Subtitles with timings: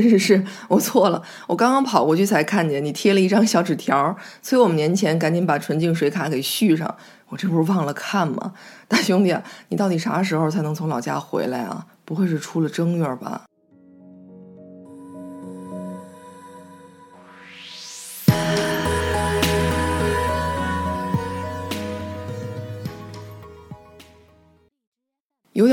[0.00, 6.94] 是是是，我错了，我刚刚跑过去才看见你贴了一张小纸条，催我们年前赶紧把纯净水卡给续上。
[7.28, 8.52] 我这不是忘了看吗？
[8.88, 9.34] 大兄弟，
[9.68, 11.86] 你到底啥时候才能从老家回来啊？
[12.04, 13.42] 不会是出了正月吧？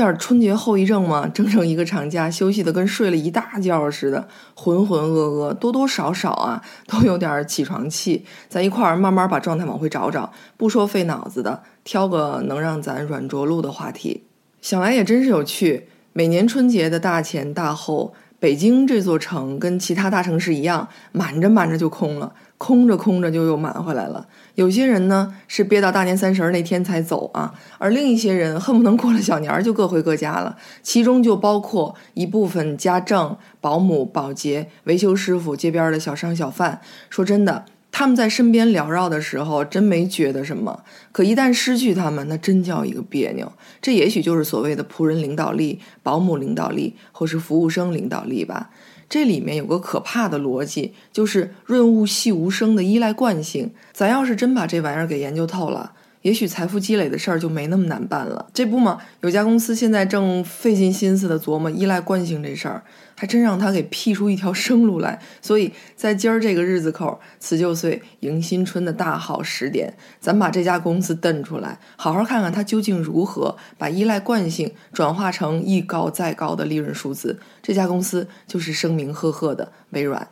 [0.00, 1.28] 点春节后遗症吗？
[1.28, 8.24] 整整一个长假，休息的跟睡了一大觉似的，浑浑噩噩，多多少少啊，都有点起床气。
[8.48, 14.24] 咱一块儿慢慢把状态往回找找，不说费脑子的，挑个能让咱软着陆的话题。
[14.62, 15.88] 想来也真是有趣。
[16.12, 22.32] 每年春节的大前大后，北京这座城跟其他大城市一样，满着满着就空了。
[22.56, 24.26] 空着空着就又满回来了。
[24.54, 30.58] 有些人呢是憋到大年三十那天才走啊，而另一些人恨不能过了小年儿就各回各家了。
[30.82, 36.82] 其中就包括一部分家政、保姆、保洁、维修师傅、街边的小商小贩。
[37.08, 40.84] 说真的，他们在身边缭绕的时候，真没觉得什么。
[41.12, 43.52] 可一旦失去他们，那真叫一个别扭。
[43.82, 48.70] 这也许就是所谓的仆人领导力、保姆领导力，或是服务生领导力吧。
[49.08, 53.72] 这里面有个可怕的逻辑，就是润物细无声的依赖惯性。
[53.92, 55.92] 咱要是真把这玩意儿给研究透了。
[56.22, 58.46] 也许财富积累的事儿就没那么难办了。
[58.52, 62.82] 这不嘛，有家公司现在正费尽心思的琢磨依赖惯性这事儿，
[63.16, 65.20] 还真让他给辟出一条生路来。
[65.40, 77.38] 所以在今儿这个日子口，辞旧岁迎新春的大好时点，咱把这家公司蹬出来，好好看看它究竟如何把依赖惯性转化成一高再高的利润数字。
[77.62, 80.28] 这家公司就是声名赫赫的微软。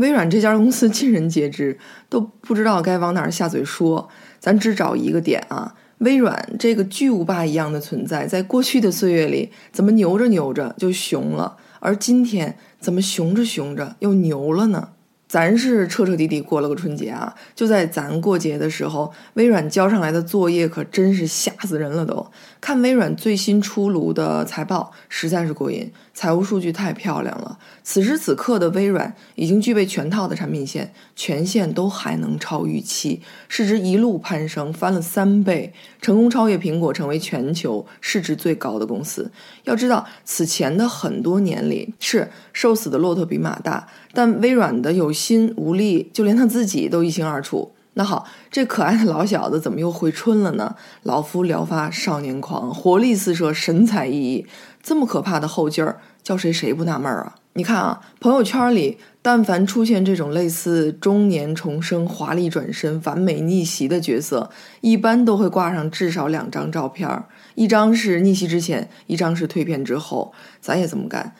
[0.00, 4.08] 微软这家公司尽人皆知，都不知道该往哪儿下嘴说。
[4.38, 14.88] 咱只找一个点啊，微软这个巨无霸一样的存在，在过去的岁月里，怎么牛着牛着就熊了，而今天怎么熊着熊着又牛了呢？
[15.28, 17.32] 咱是彻彻底底过了个春节啊！
[17.54, 22.04] 就在咱过节的时候，微软交上来的作业可真是吓死人了。
[22.04, 22.26] 都
[22.60, 25.88] 看微软最新出炉的财报，实在是过瘾，
[26.20, 27.58] 财务数据太漂亮了。
[27.82, 35.72] 此时此刻的微软已经具备全套的产品线，全线都还能超预期，市值一路攀升，翻了三倍，
[36.02, 39.32] 成功超越苹果，成为全球市值最高的公司。
[39.64, 43.88] 要知道，此前的很多年里，是瘦死的骆驼比马大。
[44.12, 47.72] 但微软的有心无力，就连他自己都一清二楚。
[47.94, 50.76] 那好，这可爱的老小子怎么又回春了呢？
[51.02, 54.46] 老夫聊发少年狂，活力四射，神采奕奕，
[54.80, 57.36] 这么可怕的后劲儿，叫谁谁不纳闷儿啊？
[57.54, 67.26] 你看啊，朋友圈里但凡出现这种类似中年重生、华丽转身、完美逆袭的角色，一般都会挂上至少两张照片儿，
[67.56, 70.32] 一张是逆袭之前，一张是蜕变之后。
[70.60, 71.34] 咱也这么干。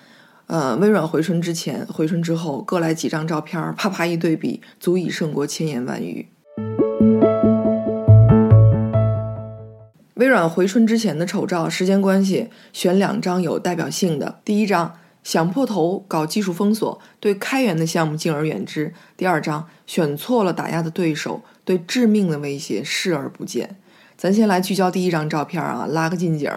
[0.46, 6.26] 呃，微软回春之前、回春之后，各来几张照片儿，啪啪一对比，足以胜过千言万语。
[10.20, 14.38] 微软回春之前的丑照，时间关系，选两张有代表性的。
[14.44, 14.94] 第一张，
[15.24, 23.76] 想破头搞技术封锁，对开源的项目敬而远之；第二张，选错了打压的对手，对致命的威胁视而不见。
[24.18, 26.52] 咱先来聚焦第一张照片啊，拉个近景，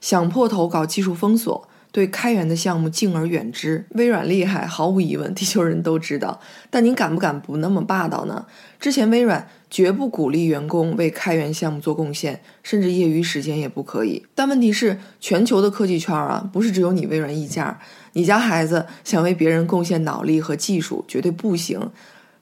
[0.00, 1.66] 想破头搞技术封锁。
[1.92, 6.38] 对开源的项目敬而远之，微软厉害，毫无疑问，地球人都知道。
[6.70, 8.46] 但您敢不敢不那么霸道呢？
[8.78, 14.26] 之前微软绝不鼓励员工为开源项目做贡献，甚至业余时间也不可以。
[14.34, 17.78] 但问题是，全球的科技圈啊，不是只有你微软一家。
[18.14, 21.90] 你家孩子想为别人贡献脑力和技术，绝对不行，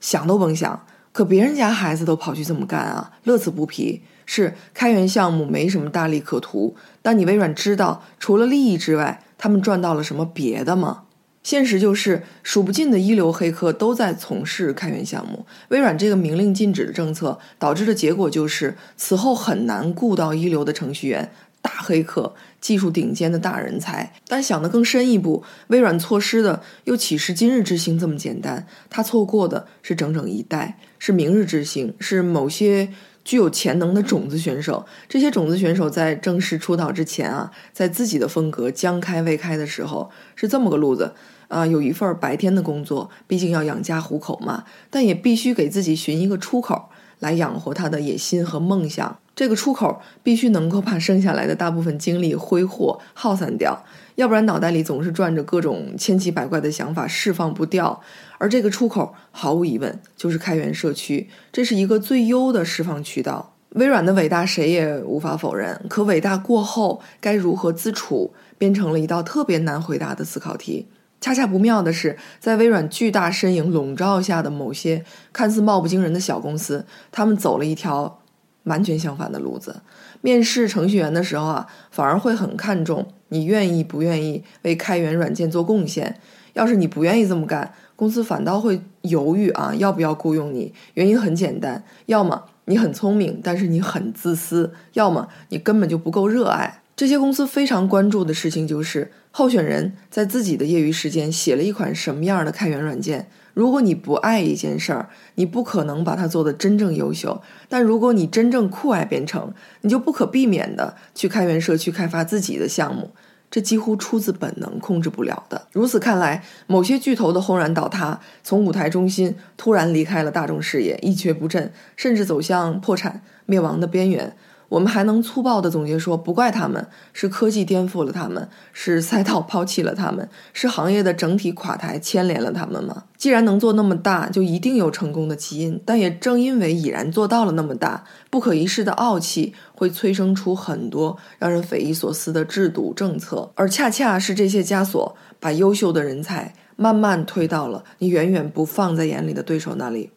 [0.00, 0.86] 想都甭想。
[1.12, 4.00] 可别人家孩子都跑去这么干啊，乐此不疲。
[4.24, 11.04] 是开源项目没什么大利可图，但你微软知道，除了利益之外，他们赚到了什么别的吗？
[11.48, 15.46] 现实就是，数不尽的一流黑客都在从事开源项目。
[15.68, 21.32] 微软这个明令禁止的政策导致的结果就是，此后很难雇到一流的程序员、
[21.62, 24.12] 大黑客、技术顶尖的大人才。
[24.26, 28.66] 但想得更深一步，微软错失的又岂是今日之星这么简单？
[28.90, 32.90] 他错过的是整整一代，是明日之星，是某些。
[33.24, 41.12] 具有潜能的种子选手，这些种子选手在正式出道之前啊，在自己的风格将开未开的时候，是这么个路子
[41.48, 49.18] 啊，有一份白天的工作，毕竟要养家糊口嘛，但也必须给自己寻一个出口来养活他的野心和梦想。
[49.34, 53.84] 这个出口必须能够把剩下来的大部分精力挥霍耗散掉。
[54.16, 58.00] 要不然脑袋里总是转着各种千奇百怪的想法，释放不掉。
[58.38, 63.54] 而这个出口，毫无疑问就是开源社区，这是一个最优的释放渠道。
[63.70, 70.88] 微软的伟大谁也无法否认，可伟大过后该如何自处，变成了一道特别难回答的思考题。
[71.20, 78.20] 恰恰不妙的是，在微软巨大身影笼罩下的某些看似貌不惊人的小公司，他们走了一条
[78.64, 79.80] 完全相反的路子。
[80.20, 86.20] 面试程序员的时候啊，反而会很看重你愿意不愿意为开源软件做贡献。
[86.54, 90.72] 要是你不愿意这么干，公司反倒会犹豫啊，要不要雇佣你？
[90.94, 96.82] 原因很简单，要么你很聪明，但是你很自私；要么你根本就不够热爱。
[96.98, 103.30] 这些公司非常关注的事情就是，候选人在自己的业余时间写了一款什么样的开源软件。
[103.54, 113.12] 如果你不爱一件事儿，你不可能把它做得真正优秀；但如果你真正酷爱编程，你就不可避免的去开源社区开发自己的项目。
[113.48, 115.68] 这几乎出自本能，控制不了的。
[115.70, 124.36] 如此看来，某些巨头的轰然倒塌，从舞台中心突然离开了大众视野，一蹶不振，甚至走向破产灭亡的边缘。
[124.68, 133.04] 我们还能粗暴地总结说，不怪他们，是科技颠覆了他们，是赛道抛弃了他们，是行业的整体垮台牵连了他们吗？
[133.16, 135.80] 既然能做那么大，就一定有成功的基因。
[135.86, 150.10] 但也正因为已然做到了那么大，不可一世的傲气会催生出很多让人匪夷所思的制度政策，而恰恰是这些枷锁，把优秀的人才慢慢推到了你远远不放在眼里的对手那里。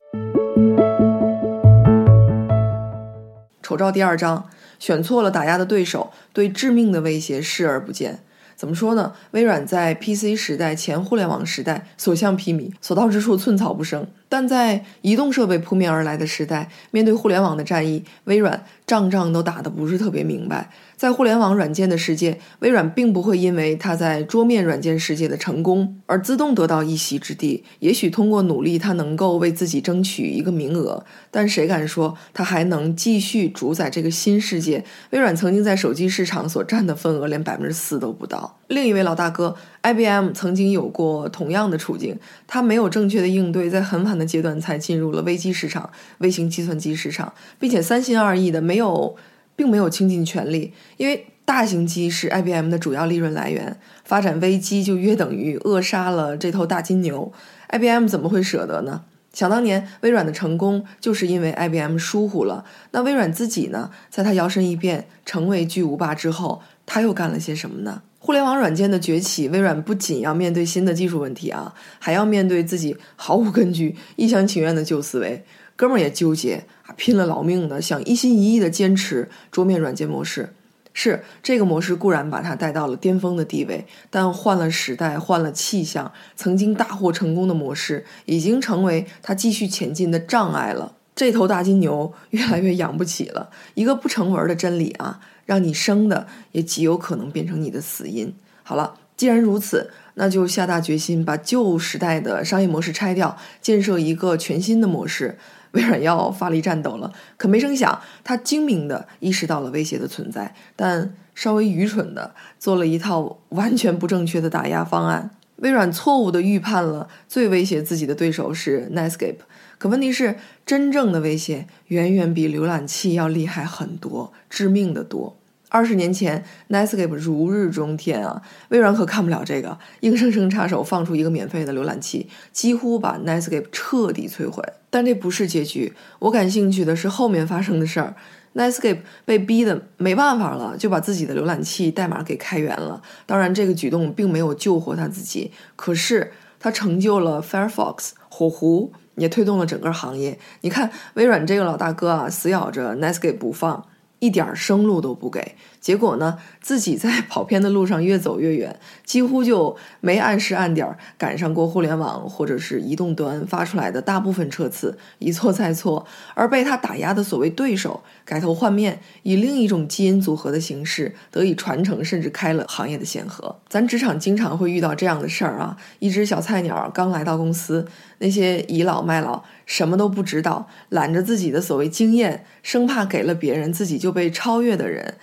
[3.71, 8.19] 口罩第二章，选错了打压的对手，对致命的威胁视而不见。
[8.57, 9.13] 怎么说呢？
[9.31, 14.05] 微软在 PC 时代、前互联网时代所向披靡，所到之处寸草不生。
[14.31, 20.69] 但在移动设备扑面而来的时代，面对互联网的战役，微软仗仗都打得不是特别明白。
[20.95, 27.65] 在互联网软件的世界，微软并不会因为它在桌面软件世界的成功而自动得到一席之地。
[27.79, 34.85] 也许通过努力，它能够为自己争取一个名额，但谁敢说它还能继续主宰这个新世界？
[35.09, 38.59] 微软曾经在手机市场所占的份额连百分之四都不到。
[38.67, 42.17] 另一位老大哥 IBM 曾经有过同样的处境，
[42.47, 45.89] 他没有正确的应对，在很晚阶段才进入了微机市场、
[46.19, 49.17] 微型计算机市场，并且三心二意的没有。
[49.53, 57.31] 并没有倾尽全力，因为大型机是 IBM 的主要利润来源，发展微机就约等于扼杀了这头大金牛。
[57.67, 59.03] IBM 怎么会舍得呢？
[59.33, 62.65] 想当年，微软的成功就是因为 IBM 疏忽了。
[62.91, 63.91] 那微软自己呢？
[64.09, 68.01] 在它摇身一变成为巨无霸之后，它又干了些什么呢？
[68.23, 75.43] 互联网软件的崛起，微软不仅要面对新的技术问题啊，还要面对自己毫无根据、一厢情愿的旧思维。
[75.75, 80.53] 哥们儿也纠结啊，拼了老命的想一心一意的坚持桌面软件模式。
[80.93, 90.93] 是这个模式固然把它带到了巅峰的地位，但换了时代，换了气象，曾经大获成功的模式已经成为它继续前进的障碍了。
[91.15, 93.49] 这头大金牛越来越养不起了。
[93.73, 98.33] 一个不成文的真理啊，让你生的也极有可能变成你的死因。
[98.63, 99.91] 好了，既然如此。
[100.15, 105.37] 那就下大决心把旧时代的商业模式拆掉，建设一个全新的模式。
[105.71, 115.29] 微软要发力战斗了，可没成想，他精明的意识到了威胁的存在，但稍微愚蠢的做了一套完全不正确的打压方案。
[115.61, 119.37] 微软错误的预判了最威胁自己的对手是 Netscape，
[119.77, 120.35] 可问题是，
[120.65, 125.37] 真正的威胁远远比浏览器要厉害很多，致命的多。
[125.69, 134.61] 二十年前，Netscape 如日中天啊，微软可看不了这个，硬生生插手放出一个免费的浏览器，几乎把 Netscape 彻底摧毁。
[134.89, 138.15] 但这不是结局，我感兴趣的是后面发生的事儿。
[138.53, 143.01] Netscape 被逼的没办法了，就把自己的浏览器代码给开源了。
[143.25, 150.37] 当然，这个举动并没有救活他自己，可是他成就了 Firefox 火狐，也推动了整个行业。
[150.61, 153.85] 你看，微软这个老大哥啊，死咬着 Netscape 不放。
[154.19, 173.57] 一点生路都不给，结果呢，自己在跑偏的路上越走越远，几乎就没按时按点赶上过互联网或者是移动端发出来的大部分车次，一错再错，而被他打压的所谓对手改头换面，以另一种基因组合的形式得以传承，甚至开了行业的先河。
[173.67, 177.87] 咱职场经常会遇到这样的事儿啊，一只小菜鸟刚来到公司，
[178.19, 179.43] 那些倚老卖老。
[179.65, 185.15] 什么都不知道，揽着自己的所谓经验，生怕给了别人自己就被超越的人，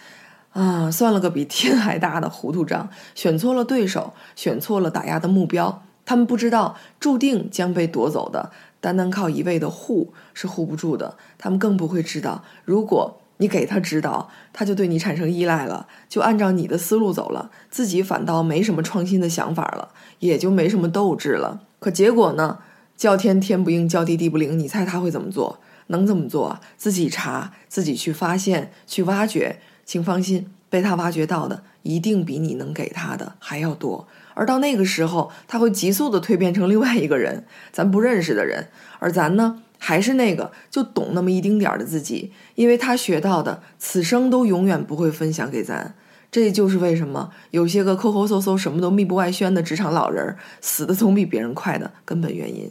[0.52, 5.83] 啊，算了个比天还大的糊涂账，选错了对手，选错了打压的目标。
[6.05, 8.50] 他们不知道注定将被夺走的，
[8.81, 11.17] 单单靠一味的护是护不住的。
[11.37, 19.90] 他们更不会知道，如果你给他指导，他就对你产生依赖了，就按照你的思路走了，自己反倒没什么创新的想法了，
[20.21, 21.61] 也就没什么斗志了。
[21.78, 22.59] 可结果呢？
[22.97, 24.59] 叫天天不应，叫地地不灵。
[24.59, 25.61] 你猜他会怎么做？
[25.87, 26.59] 能怎么做？
[26.76, 29.61] 自己查，自己去发现、去挖掘。
[29.88, 34.07] 请放心，被他挖掘到的一定比你能给他的还要多。
[34.35, 38.68] 而到那个时候，他会急速的蜕变成另外一个人，咱不认识的人。
[38.99, 45.95] 而咱呢，还是那个就懂那么一丁点儿的自己，因为他学到的，此生都永远不会分享给咱。
[46.30, 52.71] 这就是为什么有些个抠抠搜搜、什么都密不外宣的职场老人死的总比别人快的根本原因。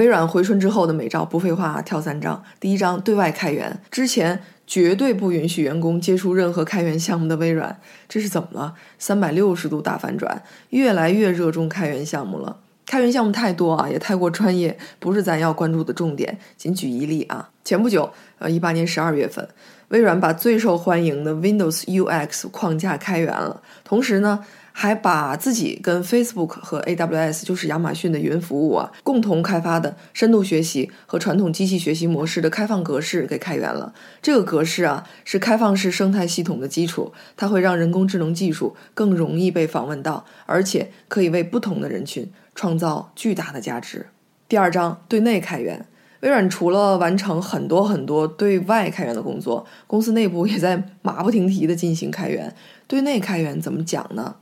[0.00, 2.42] 微软回春之后的美照，不废话，跳三张。
[2.58, 7.78] 第一张对外开源，之前绝对不允许员工接触任何开源项目的微软，
[8.08, 8.74] 这是怎么了？
[8.98, 12.56] 三百六十度大反转，越来越热衷开源项目了。
[12.86, 16.38] 开源项目太多啊，也太过专业，不是咱要关注的重点。
[16.56, 19.46] 仅举一例啊，前不久，呃，一八年十二月份。
[19.90, 33.92] 微软把最受欢迎的 Windows UX 框架开源了，同时呢，还把自己跟 Facebook 和 AWS，就是亚马逊的云服务啊，共同开发的深度学习和传统机器学习模式的开放格式给开源了。
[34.22, 44.06] 这个格式啊，是开放式生态系统的基础，它会让人工智能技术更容易被访问到，而且可以为不同的人群创造巨大的价值。
[44.48, 45.86] 第二章对内开源。
[46.20, 52.54] 微软除了完成很多很多对外开源的工作，公司内部也在马不停蹄地进行开源。
[52.86, 54.36] 对内开源怎么讲呢？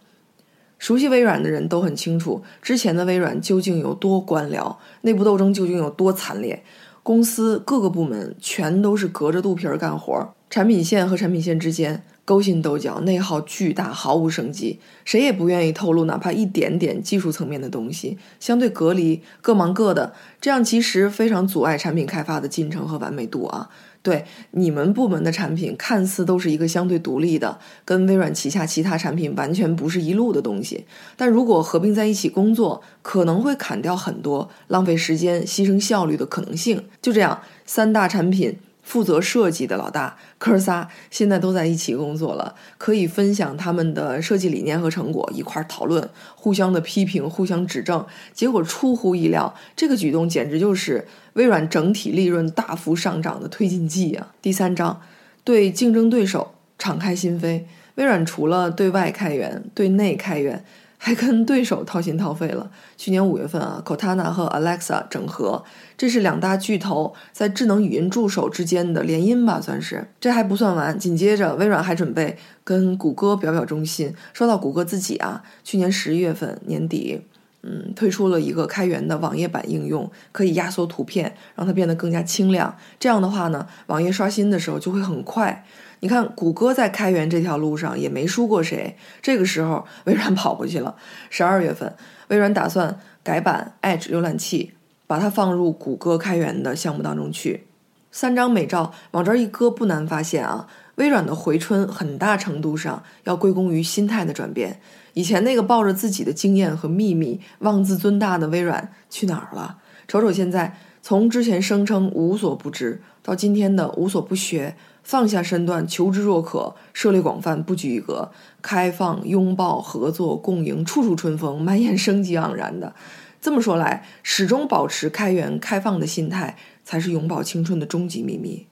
[0.78, 6.62] 熟悉微软的人都很清楚，之前的微软究竟有多官僚，内部斗争究竟有多惨烈，
[7.02, 12.04] 公司各个部门全都是隔着肚皮儿干活，产品线和产品线之间。
[12.28, 23.70] 勾心斗角，内耗巨大，毫无生机，谁也不愿意透露哪怕一点点技术层面的东西，相对隔离，各忙各的，这样其实非常阻碍产品开发的进程和完美度啊！
[24.02, 30.84] 对你们部门的产品，看似都是一个相对独立的，跟微软旗下其他产品完全不是一路的东西，
[31.16, 36.84] 但如果合并在一起工作，可能会砍掉很多浪费时间、牺牲效率的可能性。
[37.00, 38.58] 就这样，三大产品。
[38.88, 48.06] 负责设计的老大哥仨现在都在一起工作了，可以分享他们的设计理念和成果，一块儿讨论，互相的批评，互相指正。
[48.32, 54.32] 结果出乎意料，这个举动简直就是微软整体利润大幅上涨的推进剂啊！
[54.40, 55.02] 第三章，
[55.44, 57.64] 对竞争对手敞开心扉。
[57.96, 60.64] 微软除了对外开源，对内开源。
[60.98, 62.70] 还跟对手掏心掏肺了。
[62.96, 65.64] 去年五月份啊，Cortana 和 Alexa 整合，
[65.96, 70.08] 这是两大巨头在智能语音助手之间的联姻吧，算是。
[70.20, 74.12] 这还不算完，紧接着微软还准备跟谷歌表表忠心。
[74.34, 77.22] 说到谷歌自己啊，去年十一月份年底，
[77.62, 82.76] 嗯，推出了一个开源的网页版应用，可以压缩图片，让它变得更加清亮。
[83.00, 85.64] 这样的话呢，网页刷新的时候就会很快。
[86.00, 88.96] 你看，谷歌在开源这条路上也没输过谁。
[89.20, 90.94] 这个时候， 微软跑过去了。
[91.28, 91.92] 十二月份，
[92.28, 94.74] 微软打算改版 Edge 浏览器，
[95.08, 97.64] 把它放入谷歌开源的项目当中去。
[98.12, 104.80] 三张美照往这儿一搁，不难发现啊，微软的回春很大程度上要归功于心态的转变。
[105.18, 109.78] 以前那个抱着自己的经验和秘密妄自尊大的微软去哪儿了？
[110.06, 114.76] 瞅瞅现在，从之前声称无所不知，到今天的无所不学。
[115.02, 118.30] 放下身段，求知若渴，涉猎广泛，不拘一格，
[118.62, 122.94] 开放、拥抱、合作、共赢，处处春风，满眼生机盎然的。
[123.40, 128.68] 这么说来，始终保持开源、开放的心态，才是永葆青春的终极秘密。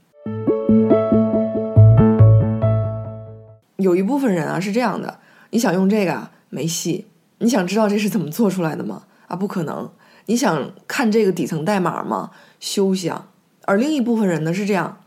[3.79, 5.19] 有一部分人啊是这样的，
[5.51, 7.07] 你想用这个啊没戏，
[7.39, 9.05] 你想知道这是怎么做出来的吗？
[9.27, 9.91] 啊，不可能。
[10.27, 12.31] 你想看这个底层代码吗？
[12.61, 13.29] 休想。
[13.63, 15.01] 而另一部分人呢是这样。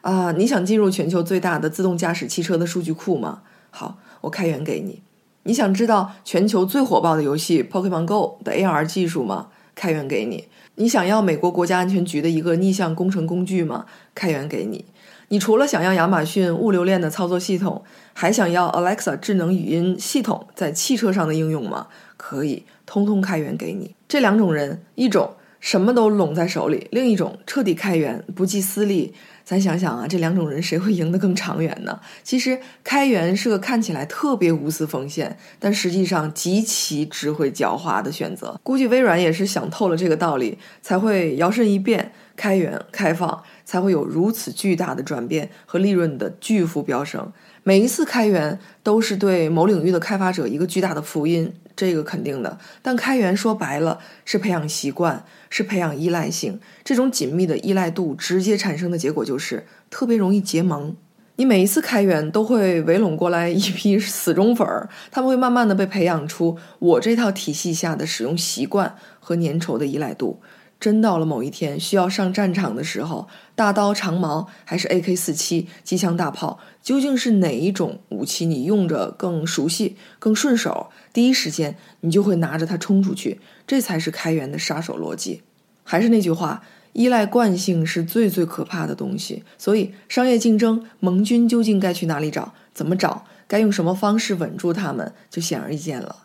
[0.00, 3.42] 啊，你想进入全球最大的自动驾驶汽车的数据库吗？
[3.70, 5.02] 好，我开源给你。
[5.44, 9.48] 你想知道全球最火爆的游戏 Pokemon Go 的 AR 技术吗？
[9.74, 10.48] 开源给你。
[10.80, 13.84] 你想要美国国家安全局的一个逆向工程工具吗？
[14.14, 14.86] 开源给你。
[15.28, 17.82] 你除了想要亚马逊物流链的操作系统，
[18.14, 21.88] 还想要 Alexa 智能语音系统在汽车上的应用吗？
[22.16, 23.94] 可以，通通开源给你。
[24.08, 29.14] 这两种人，一种什么都拢在手里，另一种彻底开源，不计私利。
[29.44, 32.00] 咱想想啊，这两种人谁会赢得更长远呢？
[32.22, 38.60] 其实开源是个看起来特别无私奉献，但实际上极其智慧狡猾的选择。
[38.62, 47.32] 估计微软也是想透了这个道理，才会摇身一变，开源开放，才会有如此巨大的转变和利润的巨幅飙升。
[47.62, 51.52] 每一次开源都是对某领域的开发者一个巨大的福音。
[51.76, 56.60] 这个肯定的，但开源说白了是培养习惯，是培养依赖性。
[56.84, 60.94] 这种紧密的依赖度直接产生的结果就是特别容易结盟。
[61.36, 70.38] 你每一次开源都会围拢过来一批死忠粉儿，他们会慢慢的被培养出我这套体系下的使用习惯和粘稠的依赖度。
[70.80, 80.88] 真到了某一天需要上战场的时候，大刀长矛还是 AK 四七机枪大炮，究竟是哪一种武器你用着更熟悉、更顺手？
[81.12, 85.42] 第一时间你就会拿着它冲出去，这才是开源的杀手逻辑。
[85.84, 86.62] 还是那句话，
[86.94, 89.44] 依赖惯性是最最可怕的东西。
[89.58, 92.54] 所以，商业竞争盟军究竟该去哪里找？
[92.72, 93.26] 怎么找？
[93.46, 95.12] 该用什么方式稳住他们？
[95.28, 96.24] 就显而易见了。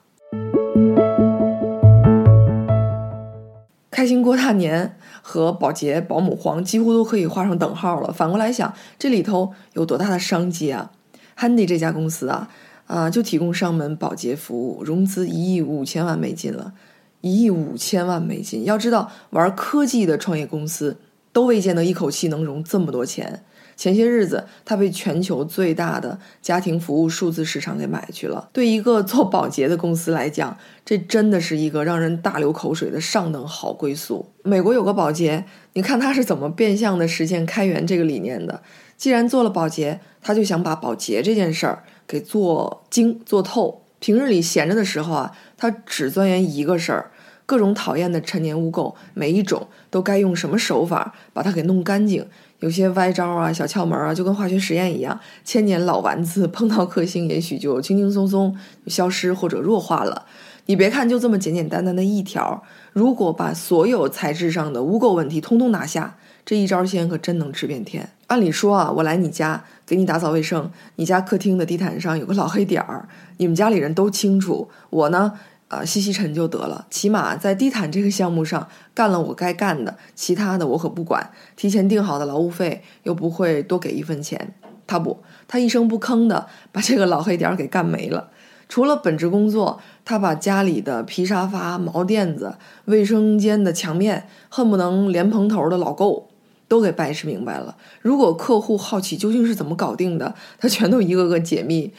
[4.05, 8.13] 开心过大年和保洁保姆黄几乎都可以画上等号了。
[8.13, 10.91] 反过来想，这里头有多大的商机啊
[11.35, 12.47] ？Handy 这家公司啊，
[12.85, 16.73] 啊，就提供上门保洁服务，融资一亿五千万美金了，
[17.21, 18.63] 一亿五千万美金。
[18.63, 20.99] 要知道，玩科技的创业公司
[21.33, 23.43] 都未见得一口气能融这么多钱。
[23.77, 28.49] 前些日子，他被全球最大的家庭服务数字市场给买去了。
[28.53, 34.31] 对一个做保洁的公司来讲，这真的是一个让人大流口水的上等好归宿。
[34.43, 38.61] 美国有个保洁，你看他是怎么变相的实现开源这个理念的？
[38.97, 43.81] 既然做了保洁，他就想把保洁这件事儿给做精做透。
[43.99, 47.11] 平日里闲着的时候啊，他只钻研一个事儿：
[47.45, 52.27] 各种讨厌的陈年污垢，每一种都该用什么手法把它给弄干净。
[52.59, 58.57] 有些歪招啊、小窍门啊，就跟化学实验一样，千年老丸子碰到克星，也许就轻轻松松
[58.87, 60.25] 消失或者弱化了。
[60.67, 68.09] 你别看就这么简简单单的一条，如果把所有材质上的污垢问题通通拿下，这一招鲜可真能吃遍天。
[68.27, 73.07] 按理说啊，我来你家给你打扫卫生，你家客厅的地毯上有个老黑点儿，
[73.37, 75.33] 你们家里人都清楚，我呢？
[75.67, 81.31] 啊，吸吸尘就得了，起码在地毯这个项目上干了我该干的，其他的我可不管。
[81.55, 84.53] 提前定好的劳务费又不会多给一分钱，
[84.85, 85.17] 他不，
[85.47, 88.29] 他一声不吭的把这个老黑点儿给干没了。
[88.69, 92.55] 除了本职工作，他把家里的皮沙发、毛垫子、
[92.85, 96.23] 卫生间的墙面，恨不能连蓬头的老垢
[96.67, 97.75] 都给掰扯明白了。
[98.01, 101.93] 如果客户好奇究竟是怎么搞定的，他全都一个个解密。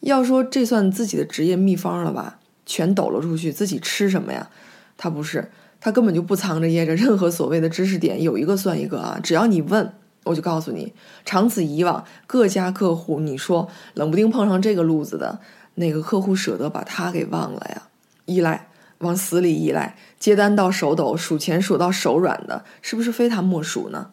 [0.00, 2.38] 要说这算自己的职业秘方了吧？
[2.64, 4.48] 全抖了出去，自己吃什么呀？
[4.96, 9.18] 他不是，他根本就不藏着掖着，任何所谓的知识点有一个算一个啊！
[9.22, 9.92] 只要你问，
[10.24, 10.92] 我就告诉你。
[11.24, 15.40] 长此以往，各家客户，你说冷不丁碰上这个路子的，
[15.74, 17.82] 哪个客户舍得把他给忘了呀？
[18.26, 24.10] 依赖，往死里依赖，接单到手抖，数钱数到手软的，是不是非他莫属呢？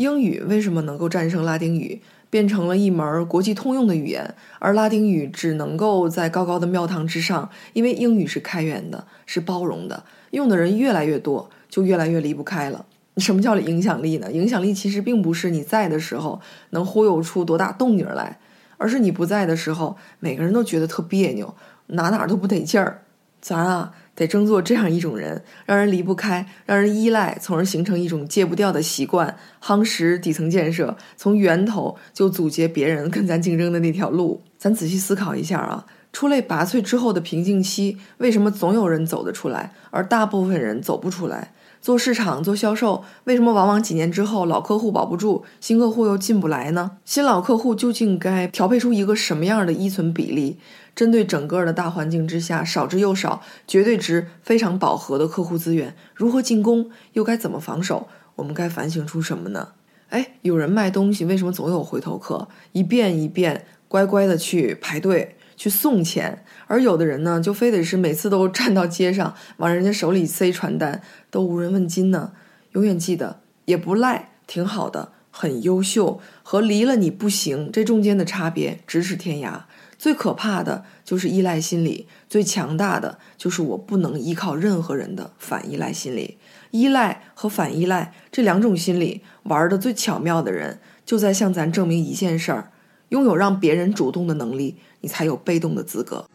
[0.00, 7.50] 英语为什么能够战胜拉丁语，变成了一门国际通用的语言，而拉丁语只能够在高高的庙堂之上？
[7.74, 12.86] 因为英语是开源的，是包容的，用的人越来越多，就越来越离不开了。
[13.18, 14.32] 什么叫影响力呢？
[14.32, 18.38] 影响力其实并不是你在的时候能忽悠出多大动静来，
[18.78, 21.54] 而是你不在的时候，每个人都觉得特别扭，
[21.88, 23.02] 哪哪都不得劲儿。
[23.42, 23.92] 咱啊。
[24.14, 34.42] 得争做这样一种人，让人离不开，让人依赖，从而形成一种戒不掉的习惯，夯实底层建设，从源头就阻截别人跟咱竞争的那条路。
[34.58, 41.52] 咱仔细思考一下啊，出类拔萃之后的瓶颈期，为什么总有人走得出来，而大部分人走不出来？
[41.80, 46.98] 做市场、做销售，为什么往往几年之后老客户保不住，新客户又进不来呢？
[47.06, 50.58] 新老客户究竟该调配出一个什么样的依存比例？
[50.94, 58.08] 针对整个的大环境之下，少之又少、绝对值非常饱和的客户资源，如何进攻，又该怎么防守？
[58.36, 59.68] 我们该反省出什么呢？
[60.10, 62.48] 哎，有人卖东西，为什么总有回头客？
[62.72, 65.36] 一遍一遍乖乖的去排队。
[65.60, 72.32] 去送钱，而有的人呢，就非得是每次都站到街上往人家手里塞传单，都无人问津呢。
[72.72, 79.64] 永远记得，也不赖，挺好的，很优秀，和离了你不行这中间的差别咫尺天涯。
[79.98, 86.38] 最可怕的就是依赖心理，最强大的就是我不能依靠任何人的反依赖心理。
[86.70, 92.70] 依赖和反依赖这两种心理玩的最巧妙的人，就在向咱证明一件事儿。
[93.10, 96.26] 拥有让别人主动的能力，你才有被动的资格。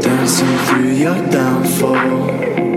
[0.00, 2.73] Dancing through your downfall